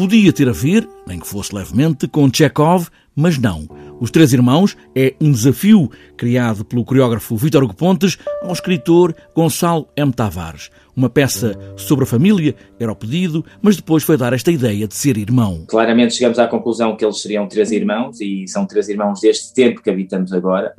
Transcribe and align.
Podia 0.00 0.32
ter 0.32 0.48
a 0.48 0.52
ver, 0.52 0.88
nem 1.10 1.18
que 1.18 1.26
fosse 1.26 1.52
levemente, 1.52 2.06
com 2.06 2.30
Chekhov, 2.32 2.88
mas 3.16 3.36
não. 3.36 3.66
Os 4.00 4.12
Três 4.12 4.32
Irmãos 4.32 4.76
é 4.94 5.12
um 5.20 5.32
desafio 5.32 5.90
criado 6.16 6.64
pelo 6.64 6.84
coreógrafo 6.84 7.36
Vítor 7.36 7.64
Hugo 7.64 7.74
Pontes 7.74 8.16
ao 8.40 8.52
escritor 8.52 9.14
Gonçalo 9.34 9.88
M. 9.96 10.12
Tavares. 10.12 10.70
Uma 10.96 11.10
peça 11.10 11.58
sobre 11.76 12.04
a 12.04 12.06
família 12.06 12.54
era 12.78 12.92
o 12.92 12.96
pedido, 12.96 13.44
mas 13.60 13.74
depois 13.74 14.04
foi 14.04 14.16
dar 14.16 14.32
esta 14.32 14.52
ideia 14.52 14.86
de 14.86 14.94
ser 14.94 15.16
irmão. 15.16 15.64
Claramente 15.66 16.14
chegamos 16.14 16.38
à 16.38 16.46
conclusão 16.46 16.96
que 16.96 17.04
eles 17.04 17.20
seriam 17.20 17.48
três 17.48 17.72
irmãos 17.72 18.20
e 18.20 18.46
são 18.46 18.64
três 18.64 18.88
irmãos 18.88 19.20
deste 19.20 19.52
tempo 19.52 19.82
que 19.82 19.90
habitamos 19.90 20.32
agora. 20.32 20.72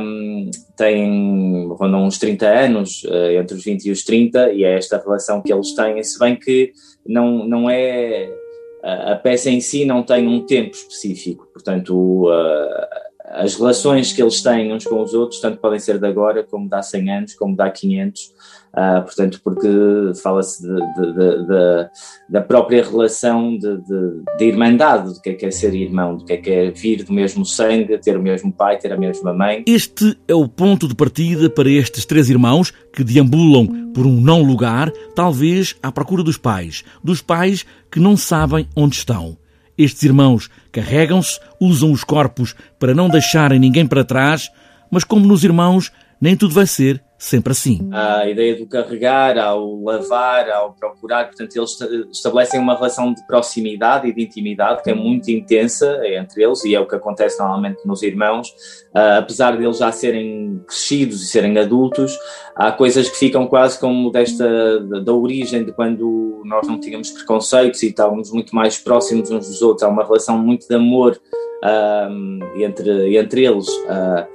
Um, 0.00 0.50
têm, 0.76 1.68
rondam 1.68 2.04
uns 2.04 2.18
30 2.18 2.46
anos, 2.46 3.04
uh, 3.04 3.38
entre 3.40 3.56
os 3.56 3.64
20 3.64 3.84
e 3.84 3.90
os 3.92 4.02
30, 4.02 4.52
e 4.52 4.64
é 4.64 4.76
esta 4.76 4.98
relação 4.98 5.40
que 5.40 5.52
eles 5.52 5.72
têm, 5.72 6.02
se 6.02 6.18
bem 6.18 6.34
que 6.34 6.72
não, 7.06 7.46
não 7.46 7.70
é 7.70 8.28
a 8.86 9.16
peça 9.16 9.50
em 9.50 9.60
si 9.60 9.84
não 9.84 10.02
tem 10.02 10.28
um 10.28 10.46
tempo 10.46 10.70
específico, 10.76 11.48
portanto, 11.52 12.28
as 13.36 13.54
relações 13.54 14.12
que 14.12 14.22
eles 14.22 14.42
têm 14.42 14.72
uns 14.72 14.84
com 14.84 15.02
os 15.02 15.14
outros, 15.14 15.40
tanto 15.40 15.58
podem 15.58 15.78
ser 15.78 15.98
de 15.98 16.06
agora, 16.06 16.42
como 16.42 16.68
de 16.68 16.74
há 16.74 16.82
100 16.82 17.10
anos, 17.10 17.34
como 17.34 17.54
de 17.54 17.62
há 17.62 17.70
500, 17.70 18.34
Uh, 18.76 19.02
portanto, 19.04 19.40
porque 19.42 19.68
fala-se 20.22 20.62
da 22.28 22.42
própria 22.42 22.84
relação 22.84 23.56
de, 23.56 23.78
de, 23.78 24.22
de, 24.36 24.44
irmandade, 24.44 25.14
do 25.14 25.20
que 25.22 25.30
é, 25.30 25.32
que 25.32 25.46
é 25.46 25.50
ser 25.50 25.72
irmão, 25.72 26.18
do 26.18 26.26
que 26.26 26.34
é, 26.34 26.36
que 26.36 26.50
é 26.50 26.70
vir 26.70 27.02
do 27.02 27.10
mesmo 27.10 27.42
sangue, 27.46 27.96
ter 27.96 28.18
o 28.18 28.22
mesmo 28.22 28.52
pai, 28.52 28.76
ter 28.76 28.92
a 28.92 28.96
mesma 28.98 29.32
mãe. 29.32 29.64
Este 29.66 30.14
é 30.28 30.34
o 30.34 30.46
ponto 30.46 30.86
de 30.86 30.94
partida 30.94 31.48
para 31.48 31.70
estes 31.70 32.04
três 32.04 32.28
irmãos 32.28 32.70
que 32.92 33.02
deambulam 33.02 33.92
por 33.94 34.04
um 34.04 34.20
não 34.20 34.42
lugar, 34.42 34.92
talvez 35.14 35.74
à 35.82 35.90
procura 35.90 36.22
dos 36.22 36.36
pais, 36.36 36.84
dos 37.02 37.22
pais 37.22 37.64
que 37.90 37.98
não 37.98 38.14
sabem 38.14 38.68
onde 38.76 38.96
estão. 38.96 39.38
Estes 39.78 40.02
irmãos 40.02 40.48
carregam-se, 40.72 41.38
usam 41.60 41.92
os 41.92 42.04
corpos 42.04 42.54
para 42.78 42.94
não 42.94 43.08
deixarem 43.08 43.58
ninguém 43.58 43.86
para 43.86 44.04
trás, 44.04 44.50
mas 44.90 45.04
como 45.04 45.26
nos 45.26 45.44
irmãos, 45.44 45.92
nem 46.20 46.36
tudo 46.36 46.54
vai 46.54 46.66
ser 46.66 47.02
sempre 47.18 47.52
assim. 47.52 47.88
A 47.92 48.28
ideia 48.28 48.56
do 48.56 48.66
carregar, 48.66 49.38
ao 49.38 49.82
lavar, 49.82 50.50
ao 50.50 50.72
procurar, 50.72 51.26
portanto, 51.26 51.56
eles 51.56 51.78
estabelecem 52.12 52.60
uma 52.60 52.74
relação 52.74 53.12
de 53.12 53.26
proximidade 53.26 54.08
e 54.08 54.12
de 54.12 54.22
intimidade 54.22 54.82
que 54.82 54.90
é 54.90 54.94
muito 54.94 55.30
intensa 55.30 56.00
entre 56.06 56.42
eles 56.42 56.64
e 56.64 56.74
é 56.74 56.80
o 56.80 56.86
que 56.86 56.94
acontece 56.94 57.38
normalmente 57.38 57.78
nos 57.86 58.02
irmãos. 58.02 58.48
Uh, 58.94 59.18
apesar 59.18 59.56
de 59.56 59.64
eles 59.64 59.78
já 59.78 59.90
serem 59.90 60.62
crescidos 60.66 61.22
e 61.22 61.26
serem 61.26 61.56
adultos, 61.58 62.16
há 62.54 62.70
coisas 62.70 63.08
que 63.08 63.16
ficam 63.16 63.46
quase 63.46 63.78
como 63.78 64.10
desta 64.10 64.80
da, 64.80 65.12
origem 65.12 65.64
de 65.64 65.72
quando 65.72 66.25
nós 66.44 66.66
não 66.66 66.78
tínhamos 66.80 67.10
preconceitos 67.10 67.82
e 67.82 67.88
estávamos 67.88 68.30
muito 68.30 68.54
mais 68.54 68.78
próximos 68.78 69.30
uns 69.30 69.48
dos 69.48 69.62
outros. 69.62 69.82
Há 69.82 69.88
uma 69.88 70.04
relação 70.04 70.38
muito 70.38 70.68
de 70.68 70.74
amor 70.74 71.20
entre, 72.56 73.16
entre 73.16 73.44
eles. 73.44 73.68
Uh, 73.68 74.26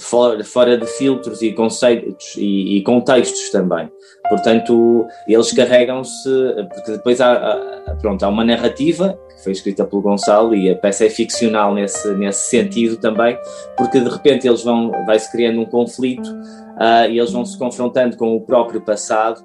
fora, 0.00 0.42
fora 0.42 0.78
de 0.78 0.86
filtros 0.86 1.42
e 1.42 1.52
conceitos 1.52 2.34
e, 2.36 2.78
e 2.78 2.82
contextos 2.82 3.50
também. 3.50 3.90
Portanto, 4.28 5.06
eles 5.28 5.52
carregam-se, 5.52 6.30
porque 6.72 6.92
depois 6.92 7.20
há, 7.20 7.32
há, 7.32 7.83
pronto, 8.00 8.24
há 8.24 8.28
uma 8.28 8.44
narrativa 8.44 9.18
que 9.34 9.42
foi 9.42 9.52
escrita 9.52 9.84
pelo 9.84 10.02
Gonçalo 10.02 10.54
e 10.54 10.70
a 10.70 10.76
peça 10.76 11.04
é 11.04 11.10
ficcional 11.10 11.74
nesse, 11.74 12.08
nesse 12.14 12.48
sentido 12.48 12.96
também, 12.96 13.36
porque 13.76 14.00
de 14.00 14.08
repente 14.08 14.46
eles 14.46 14.62
vão, 14.62 14.90
vai-se 15.06 15.30
criando 15.30 15.60
um 15.60 15.66
conflito 15.66 16.28
uh, 16.28 17.10
e 17.10 17.18
eles 17.18 17.32
vão 17.32 17.44
se 17.44 17.58
confrontando 17.58 18.16
com 18.16 18.34
o 18.36 18.40
próprio 18.40 18.80
passado 18.80 19.42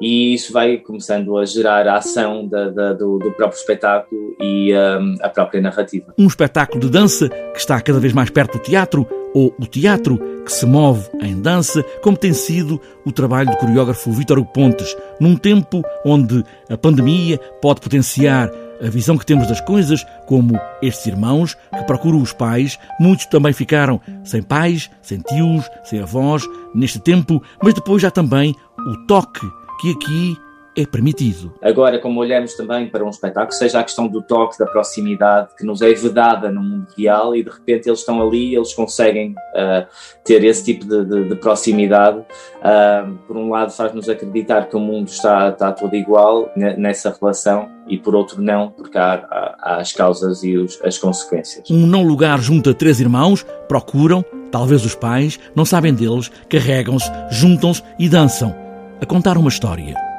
e 0.00 0.34
isso 0.34 0.52
vai 0.52 0.78
começando 0.78 1.36
a 1.36 1.44
gerar 1.44 1.86
a 1.86 1.96
ação 1.96 2.46
da, 2.46 2.70
da, 2.70 2.92
do, 2.92 3.18
do, 3.18 3.32
próprio 3.32 3.58
espetáculo 3.58 4.36
e 4.40 4.72
um, 4.74 5.14
a 5.20 5.28
própria 5.28 5.60
narrativa. 5.60 6.14
Um 6.18 6.26
espetáculo 6.26 6.80
de 6.80 6.90
dança 6.90 7.28
que 7.28 7.58
está 7.58 7.80
cada 7.80 7.98
vez 7.98 8.12
mais 8.12 8.30
perto 8.30 8.58
do 8.58 8.62
teatro, 8.62 9.06
ou 9.34 9.54
o 9.58 9.66
teatro 9.66 10.18
que 10.44 10.52
se 10.52 10.66
move 10.66 11.08
em 11.22 11.40
dança, 11.40 11.82
como 12.02 12.16
tem 12.16 12.32
sido 12.32 12.80
o 13.04 13.12
trabalho 13.12 13.50
do 13.50 13.56
coreógrafo 13.56 14.12
Vítor 14.12 14.44
Pontes, 14.46 14.96
num 15.20 15.36
tempo 15.36 15.82
onde 16.04 16.44
a 16.68 16.76
pandemia 16.76 17.38
pode 17.60 17.80
potenciar 17.80 18.50
a 18.80 18.88
visão 18.88 19.18
que 19.18 19.26
temos 19.26 19.46
das 19.46 19.60
coisas, 19.60 20.04
como 20.26 20.58
estes 20.80 21.06
irmãos 21.06 21.54
que 21.76 21.84
procuram 21.84 22.20
os 22.20 22.32
pais, 22.32 22.78
muitos 22.98 23.26
também 23.26 23.52
ficaram 23.52 24.00
sem 24.24 24.42
pais, 24.42 24.90
sem 25.02 25.20
tios, 25.20 25.68
sem 25.84 26.00
avós, 26.00 26.42
neste 26.74 26.98
tempo, 26.98 27.42
mas 27.62 27.74
depois 27.74 28.00
já 28.00 28.10
também 28.10 28.54
o 28.78 29.06
toque 29.06 29.46
que 29.80 29.90
aqui 29.92 30.36
é 30.76 30.86
permitido. 30.86 31.52
Agora, 31.62 31.98
como 31.98 32.20
olhamos 32.20 32.54
também 32.54 32.88
para 32.88 33.04
um 33.04 33.10
espetáculo, 33.10 33.52
seja 33.52 33.80
a 33.80 33.84
questão 33.84 34.06
do 34.06 34.22
toque, 34.22 34.58
da 34.58 34.66
proximidade, 34.66 35.48
que 35.56 35.64
nos 35.64 35.82
é 35.82 35.92
vedada 35.92 36.50
no 36.50 36.62
mundo 36.62 36.86
real 36.96 37.34
e 37.34 37.42
de 37.42 37.50
repente 37.50 37.88
eles 37.88 38.00
estão 38.00 38.22
ali, 38.22 38.54
eles 38.54 38.72
conseguem 38.72 39.32
uh, 39.32 39.86
ter 40.24 40.44
esse 40.44 40.64
tipo 40.64 40.86
de, 40.86 41.04
de, 41.04 41.28
de 41.28 41.36
proximidade. 41.36 42.18
Uh, 42.18 43.16
por 43.26 43.36
um 43.36 43.50
lado, 43.50 43.72
faz-nos 43.72 44.08
acreditar 44.08 44.68
que 44.68 44.76
o 44.76 44.80
mundo 44.80 45.08
está, 45.08 45.48
está 45.48 45.72
todo 45.72 45.94
igual 45.94 46.50
nessa 46.56 47.16
relação 47.18 47.68
e 47.88 47.98
por 47.98 48.14
outro 48.14 48.40
não, 48.40 48.70
porque 48.70 48.96
há, 48.96 49.14
há, 49.14 49.56
há 49.60 49.76
as 49.80 49.92
causas 49.92 50.44
e 50.44 50.56
os, 50.56 50.80
as 50.82 50.96
consequências. 50.98 51.68
Um 51.70 51.86
não 51.86 52.04
lugar 52.04 52.40
junto 52.40 52.70
a 52.70 52.74
três 52.74 53.00
irmãos, 53.00 53.44
procuram, 53.68 54.24
talvez 54.50 54.84
os 54.84 54.94
pais, 54.94 55.38
não 55.54 55.64
sabem 55.64 55.92
deles, 55.92 56.30
carregam-se, 56.48 57.10
juntam-se 57.30 57.82
e 57.98 58.08
dançam 58.08 58.54
a 59.00 59.06
contar 59.06 59.36
uma 59.36 59.48
história. 59.48 60.09